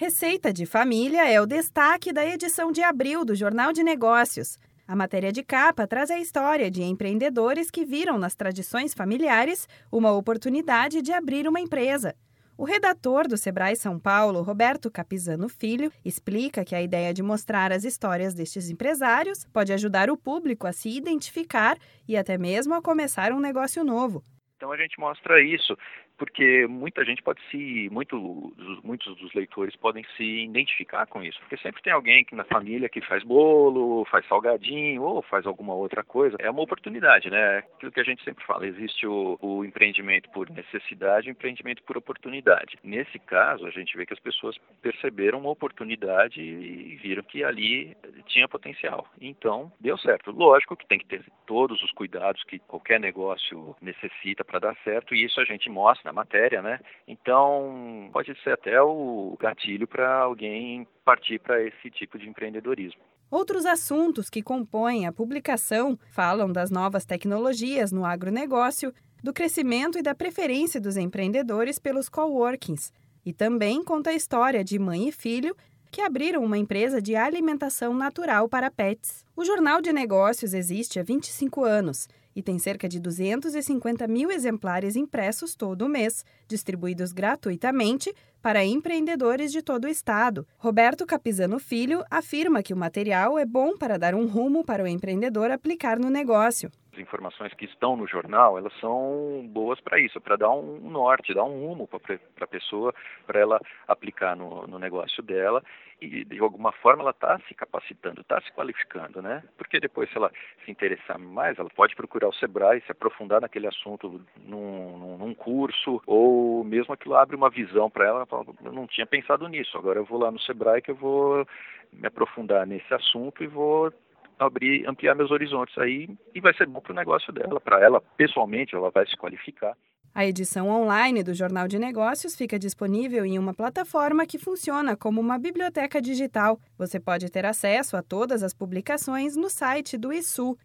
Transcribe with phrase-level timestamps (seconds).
[0.00, 4.56] Receita de família é o destaque da edição de abril do Jornal de Negócios.
[4.86, 10.12] A matéria de capa traz a história de empreendedores que viram nas tradições familiares uma
[10.12, 12.14] oportunidade de abrir uma empresa.
[12.56, 17.72] O redator do Sebrae São Paulo, Roberto Capizano Filho, explica que a ideia de mostrar
[17.72, 21.76] as histórias destes empresários pode ajudar o público a se identificar
[22.06, 24.22] e até mesmo a começar um negócio novo.
[24.56, 25.76] Então a gente mostra isso
[26.18, 31.56] porque muita gente pode se, muito, muitos dos leitores podem se identificar com isso, porque
[31.58, 36.02] sempre tem alguém que na família que faz bolo, faz salgadinho ou faz alguma outra
[36.02, 36.36] coisa.
[36.40, 37.58] É uma oportunidade, né?
[37.58, 41.96] Aquilo que a gente sempre fala, existe o, o empreendimento por necessidade o empreendimento por
[41.96, 42.76] oportunidade.
[42.82, 47.96] Nesse caso, a gente vê que as pessoas perceberam uma oportunidade e viram que ali
[48.26, 49.06] tinha potencial.
[49.20, 50.30] Então, deu certo.
[50.30, 55.14] Lógico que tem que ter todos os cuidados que qualquer negócio necessita para dar certo,
[55.14, 56.80] e isso a gente mostra na matéria, né?
[57.06, 63.00] Então, pode ser até o gatilho para alguém partir para esse tipo de empreendedorismo.
[63.30, 70.02] Outros assuntos que compõem a publicação falam das novas tecnologias no agronegócio, do crescimento e
[70.02, 72.90] da preferência dos empreendedores pelos coworkings,
[73.26, 75.54] e também conta a história de mãe e filho
[75.90, 79.24] que abriram uma empresa de alimentação natural para pets.
[79.36, 82.08] O Jornal de Negócios existe há 25 anos
[82.38, 89.60] e tem cerca de 250 mil exemplares impressos todo mês, distribuídos gratuitamente para empreendedores de
[89.60, 90.46] todo o estado.
[90.56, 94.86] Roberto Capizano Filho afirma que o material é bom para dar um rumo para o
[94.86, 100.36] empreendedor aplicar no negócio informações que estão no jornal, elas são boas para isso, para
[100.36, 102.94] dar um norte, dar um rumo para a pessoa,
[103.26, 105.62] para ela aplicar no, no, negócio dela
[106.00, 109.42] e de alguma forma ela está se capacitando, está se qualificando, né?
[109.56, 110.30] Porque depois, se ela
[110.64, 116.00] se interessar mais, ela pode procurar o Sebrae, se aprofundar naquele assunto num, num, curso,
[116.06, 119.98] ou mesmo aquilo abre uma visão para ela, fala, eu não tinha pensado nisso, agora
[119.98, 121.46] eu vou lá no Sebrae que eu vou
[121.92, 123.92] me aprofundar nesse assunto e vou
[124.38, 128.00] abrir, ampliar meus horizontes aí e vai ser bom para o negócio dela, para ela
[128.16, 129.76] pessoalmente, ela vai se qualificar.
[130.14, 135.20] A edição online do Jornal de Negócios fica disponível em uma plataforma que funciona como
[135.20, 136.58] uma biblioteca digital.
[136.76, 140.58] Você pode ter acesso a todas as publicações no site do ISU,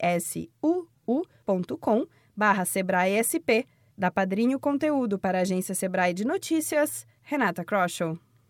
[0.00, 2.06] issuu.com
[2.36, 3.66] barra Sebrae SP.
[3.96, 8.18] Da Padrinho Conteúdo para a agência Sebrae de Notícias, Renata Kroschel.